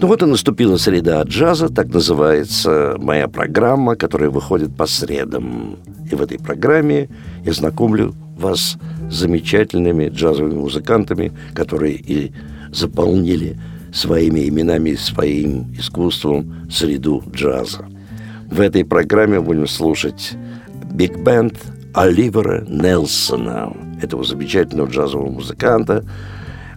[0.00, 5.76] Ну вот и наступила среда джаза, так называется моя программа, которая выходит по средам.
[6.10, 7.10] И в этой программе
[7.44, 8.78] я знакомлю вас
[9.10, 12.32] с замечательными джазовыми музыкантами, которые и
[12.72, 13.58] заполнили
[13.92, 17.84] своими именами, своим искусством среду джаза.
[18.50, 20.32] В этой программе будем слушать
[20.94, 21.58] биг-бенд
[21.92, 26.06] Оливера Нелсона, этого замечательного джазового музыканта,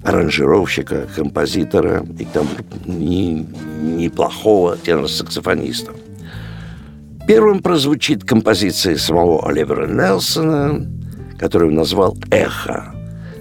[0.04, 2.48] аранжировщика, композитора и там
[2.86, 3.48] не,
[3.82, 5.94] неплохого тенор-саксофониста.
[7.28, 10.86] Первым прозвучит композиция самого Оливера Нелсона,
[11.40, 12.94] которую он назвал «Эхо».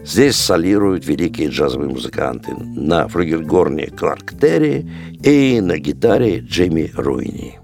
[0.05, 2.53] Здесь солируют великие джазовые музыканты.
[2.57, 4.89] На флюгельгорне Кларк Терри
[5.23, 7.62] и на гитаре Джейми Руини.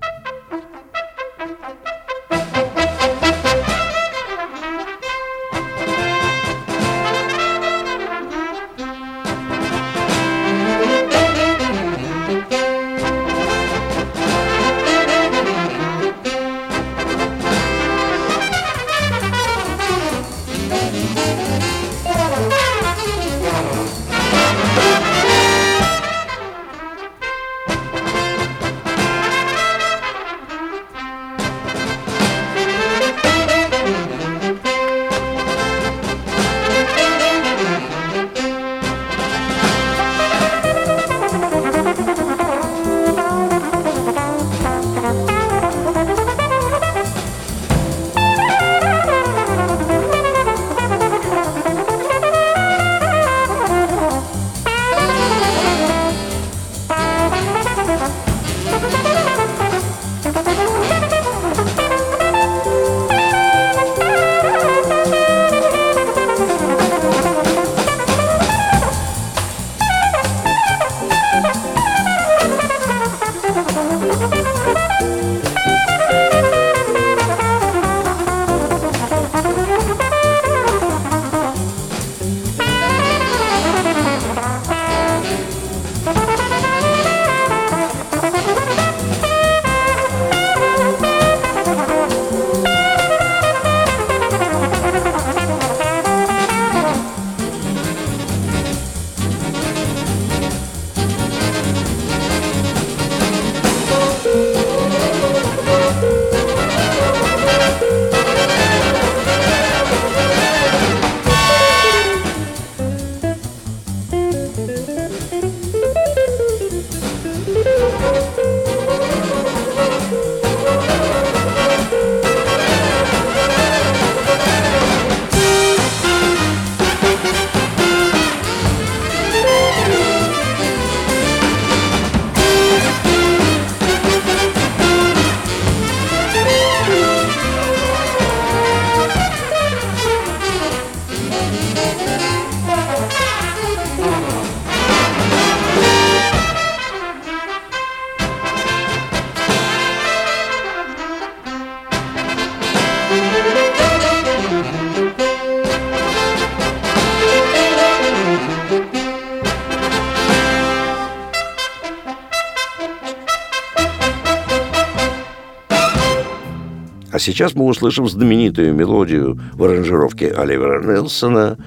[167.28, 171.58] Сейчас мы услышим знаменитую мелодию в аранжировке Оливера Нелсона.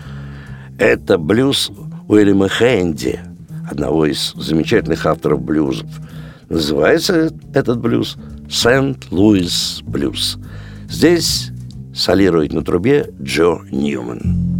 [0.79, 1.71] Это блюз
[2.07, 3.19] Уильяма Хэнди,
[3.69, 5.87] одного из замечательных авторов блюзов.
[6.49, 8.17] Называется этот блюз
[8.49, 10.39] «Сент-Луис блюз».
[10.89, 11.51] Здесь
[11.93, 14.50] солирует на трубе Джо Ньюман.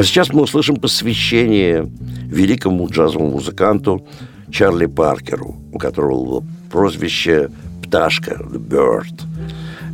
[0.00, 1.86] А сейчас мы услышим посвящение
[2.24, 4.08] великому джазовому музыканту
[4.50, 7.50] Чарли Паркеру, у которого было прозвище
[7.82, 9.20] «Пташка», «The Bird».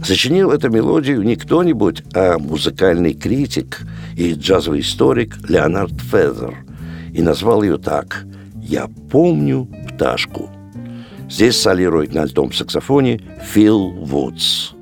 [0.05, 3.81] Сочинил эту мелодию не кто-нибудь, а музыкальный критик
[4.17, 6.55] и джазовый историк Леонард Фезер.
[7.13, 8.27] И назвал ее так
[8.63, 10.49] «Я помню пташку».
[11.29, 13.21] Здесь солирует на альтом саксофоне
[13.53, 14.76] Фил Вудс.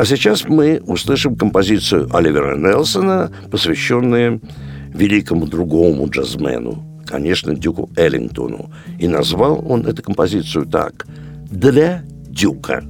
[0.00, 4.40] А сейчас мы услышим композицию Оливера Нелсона, посвященную
[4.94, 8.70] великому другому джазмену, конечно, Дюку Эллингтону.
[8.98, 11.06] И назвал он эту композицию так
[11.50, 12.82] «Для Дюка».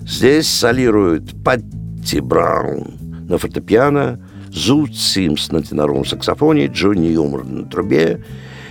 [0.00, 2.94] Здесь солирует Патти Браун
[3.28, 4.18] на фортепиано,
[4.48, 8.24] Зуд Симс на теноровом саксофоне, Джонни Юмор на трубе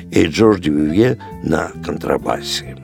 [0.10, 2.76] и Джордж Вивье на контрабасе.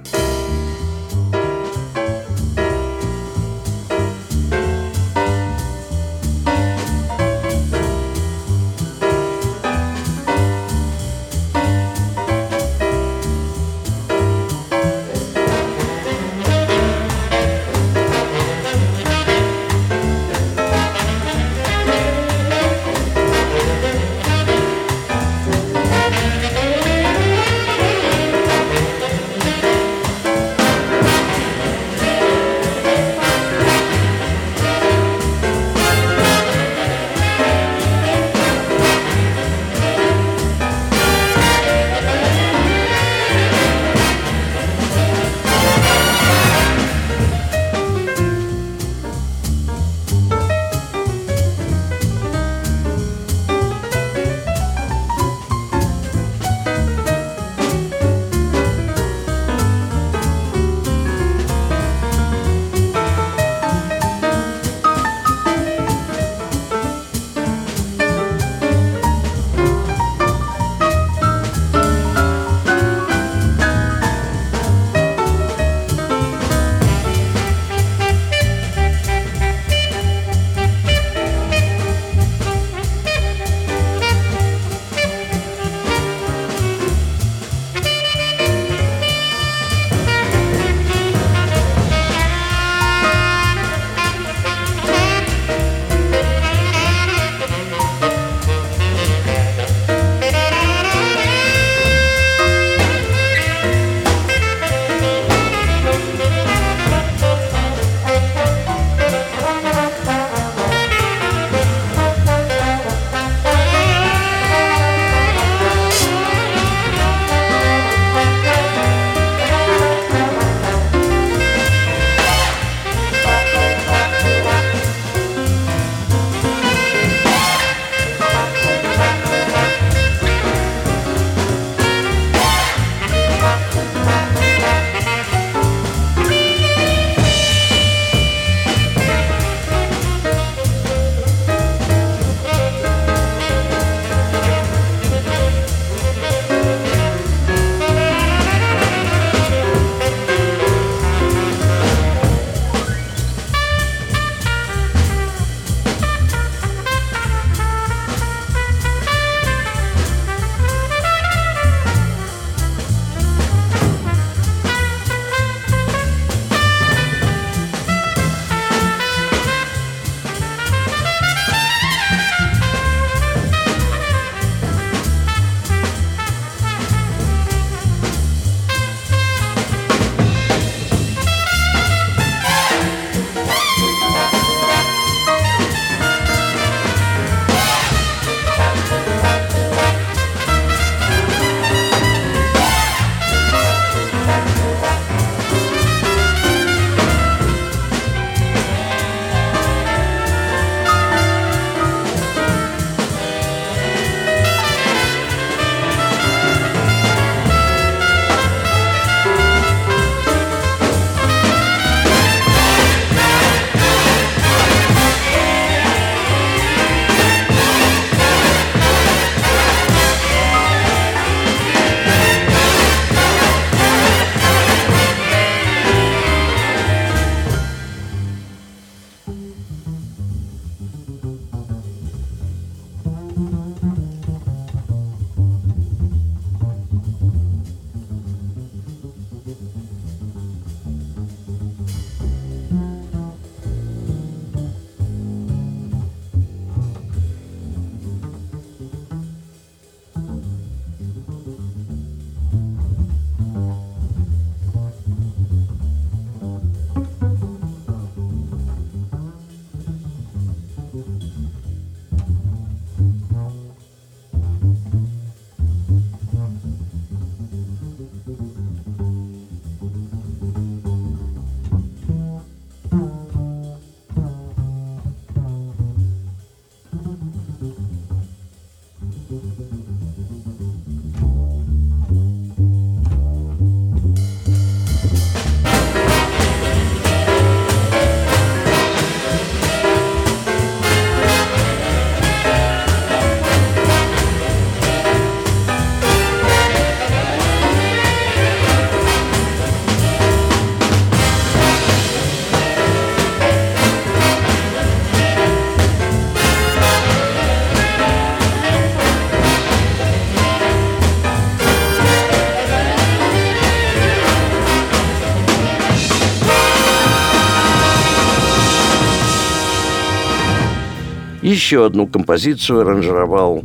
[321.57, 323.63] Еще одну композицию аранжировал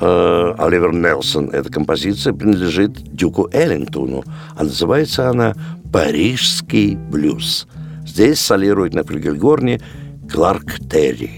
[0.00, 1.50] э, Оливер Нелсон.
[1.50, 4.24] Эта композиция принадлежит Дюку Эллингтону,
[4.56, 5.52] а называется она
[5.92, 7.68] «Парижский блюз».
[8.06, 9.78] Здесь солирует на флюгельгорне
[10.32, 11.32] Кларк Терри.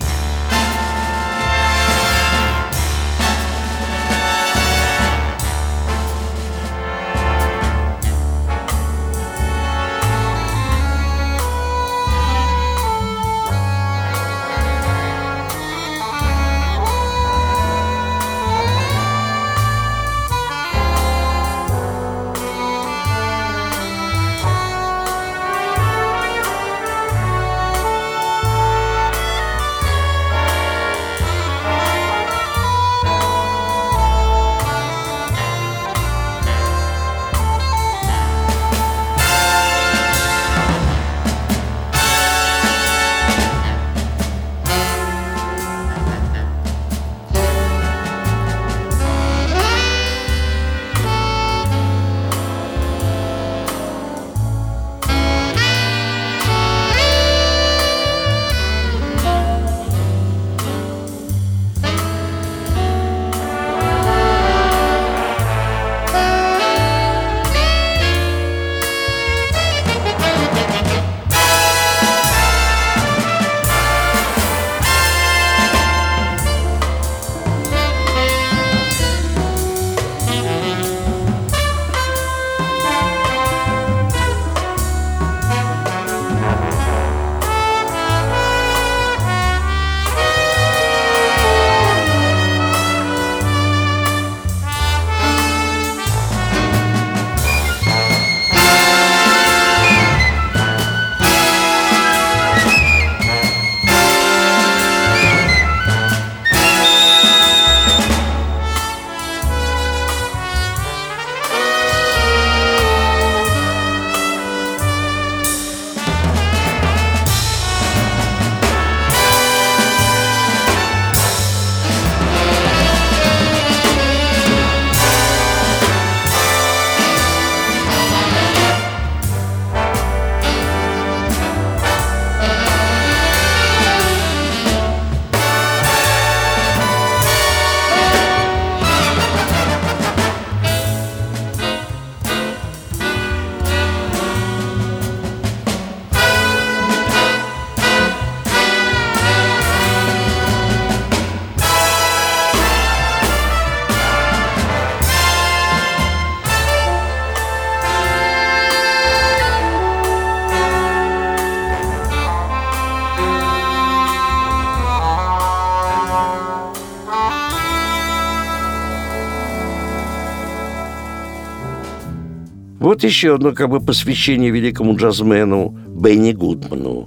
[173.07, 177.07] Еще одно как бы посвящение великому джазмену Бенни Гудману.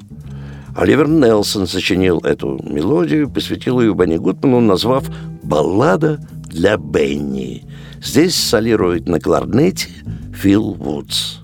[0.75, 5.09] Оливер Нелсон сочинил эту мелодию, посвятил ее Бенни Гудману, назвав
[5.43, 7.63] «Баллада для Бенни».
[8.01, 9.89] Здесь солирует на кларнете
[10.33, 11.39] Фил Вудс.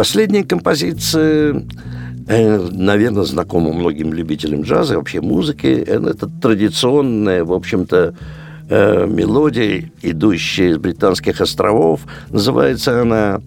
[0.00, 1.62] Последняя композиция
[2.26, 5.66] э, наверное, знакома многим любителям джаза, вообще музыки.
[5.66, 8.14] Это традиционная, в общем-то,
[8.70, 12.00] э, мелодия, идущая из британских островов.
[12.30, 13.42] Называется она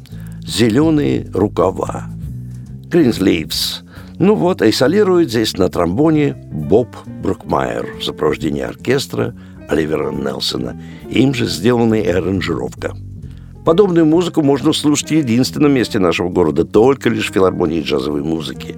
[0.45, 2.03] «Зеленые рукава».
[2.91, 3.81] Green Sleeves.
[4.19, 6.89] Ну вот, а солирует здесь на тромбоне Боб
[7.23, 9.33] Брукмайер в сопровождении оркестра
[9.69, 10.79] Оливера Нелсона.
[11.09, 12.93] Им же сделана и аранжировка.
[13.65, 18.75] Подобную музыку можно слушать в единственном месте нашего города, только лишь в филармонии джазовой музыки.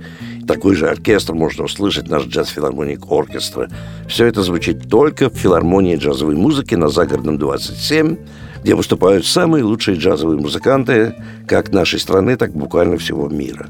[0.47, 3.67] Такой же оркестр можно услышать, наш джаз-филармоник оркестра.
[4.07, 8.17] Все это звучит только в филармонии джазовой музыки на Загородном 27,
[8.61, 11.15] где выступают самые лучшие джазовые музыканты
[11.47, 13.69] как нашей страны, так буквально всего мира.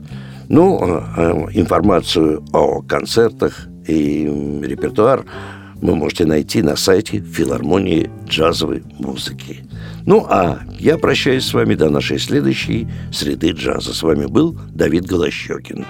[0.50, 4.26] Ну, э, информацию о концертах и
[4.62, 5.24] репертуар
[5.76, 9.64] вы можете найти на сайте филармонии джазовой музыки.
[10.06, 13.94] Ну, а я прощаюсь с вами до нашей следующей среды джаза.
[13.94, 15.86] С вами был Давид Голощекин.